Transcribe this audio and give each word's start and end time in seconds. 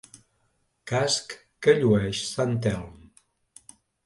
Casc 0.91 1.35
que 1.67 1.75
llueix 1.83 2.23
sant 2.31 2.57
Telm. 2.67 2.89